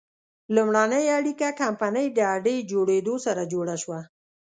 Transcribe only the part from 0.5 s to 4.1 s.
لومړنۍ اړیکه کمپنۍ د اډې جوړېدو سره جوړه شوه.